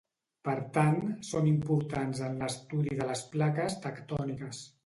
[0.47, 0.97] Per tant,
[1.33, 4.69] són importants en l'estudi de les plaques tectòniques.